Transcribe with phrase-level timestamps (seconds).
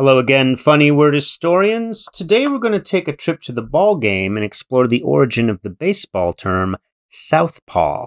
[0.00, 2.08] Hello again, funny word historians.
[2.14, 5.50] Today we're going to take a trip to the ball game and explore the origin
[5.50, 8.06] of the baseball term southpaw.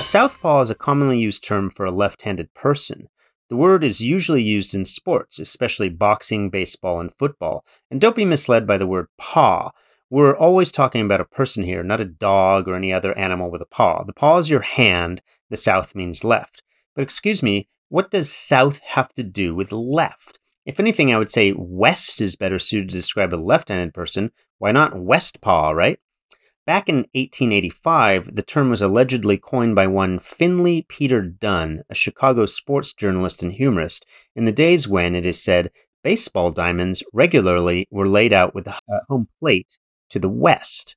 [0.00, 3.08] Southpaw is a commonly used term for a left handed person.
[3.48, 7.64] The word is usually used in sports, especially boxing, baseball, and football.
[7.90, 9.72] And don't be misled by the word paw.
[10.10, 13.60] We're always talking about a person here, not a dog or any other animal with
[13.60, 14.04] a paw.
[14.04, 15.20] The paw is your hand,
[15.50, 16.62] the south means left.
[16.94, 20.38] But excuse me, what does south have to do with left?
[20.64, 24.30] If anything, I would say west is better suited to describe a left handed person.
[24.56, 25.98] Why not west paw, right?
[26.64, 32.46] Back in 1885, the term was allegedly coined by one Finley Peter Dunne, a Chicago
[32.46, 35.70] sports journalist and humorist, in the days when, it is said,
[36.02, 39.78] baseball diamonds regularly were laid out with a home plate
[40.10, 40.96] to the west.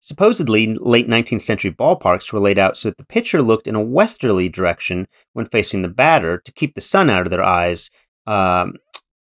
[0.00, 3.80] Supposedly, late 19th century ballparks were laid out so that the pitcher looked in a
[3.80, 7.90] westerly direction when facing the batter to keep the sun out of their eyes
[8.26, 8.74] um,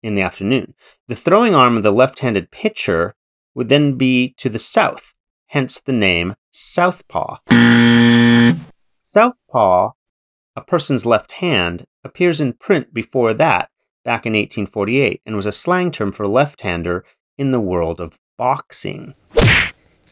[0.04, 0.76] in the afternoon.
[1.08, 3.16] The throwing arm of the left handed pitcher
[3.56, 5.16] would then be to the south
[5.48, 7.38] hence the name southpaw.
[9.02, 9.92] Southpaw,
[10.56, 13.70] a person's left hand, appears in print before that,
[14.04, 17.04] back in 1848, and was a slang term for left hander
[17.38, 19.14] in the world of boxing.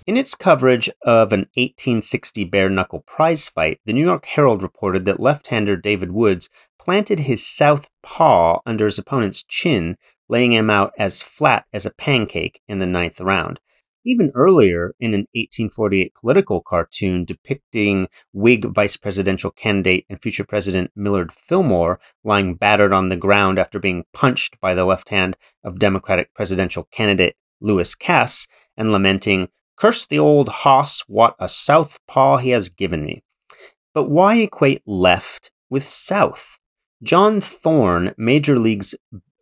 [0.07, 5.05] In its coverage of an 1860 bare knuckle prize fight, the New York Herald reported
[5.05, 6.47] that left hander David Woods
[6.79, 9.97] planted his south paw under his opponent's chin,
[10.29, 13.59] laying him out as flat as a pancake in the ninth round.
[14.07, 20.91] Even earlier, in an 1848 political cartoon depicting Whig vice presidential candidate and future President
[20.95, 25.79] Millard Fillmore lying battered on the ground after being punched by the left hand of
[25.79, 32.37] Democratic presidential candidate Lewis Cass and lamenting, Curse the old hoss, what a south paw
[32.37, 33.23] he has given me.
[33.93, 36.57] But why equate left with south?
[37.03, 38.95] John Thorn, Major League's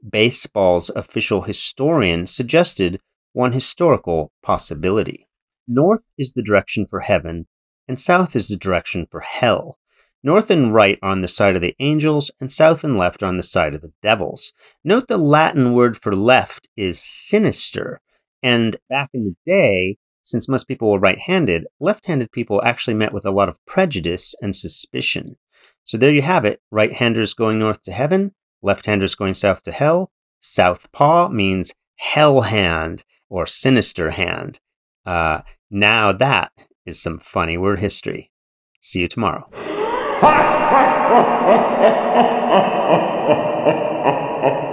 [0.08, 3.00] Baseball's official historian, suggested
[3.34, 5.28] one historical possibility.
[5.68, 7.48] North is the direction for heaven,
[7.88, 9.78] and south is the direction for hell.
[10.24, 13.28] North and right are on the side of the angels, and south and left are
[13.28, 14.54] on the side of the devils.
[14.84, 18.02] Note the Latin word for left is sinister,
[18.44, 22.94] and back in the day, since most people were right handed, left handed people actually
[22.94, 25.38] met with a lot of prejudice and suspicion.
[25.84, 29.64] So there you have it right handers going north to heaven, left handers going south
[29.64, 30.12] to hell.
[30.40, 34.60] Southpaw means hell hand or sinister hand.
[35.06, 36.52] Uh, now that
[36.86, 38.32] is some funny word history.
[38.82, 39.50] See you tomorrow.